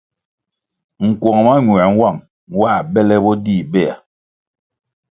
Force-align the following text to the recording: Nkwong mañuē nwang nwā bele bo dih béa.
Nkwong 1.05 1.39
mañuē 1.45 1.83
nwang 1.93 2.17
nwā 2.51 2.73
bele 2.91 3.15
bo 3.23 3.31
dih 3.43 3.67
béa. 3.71 3.95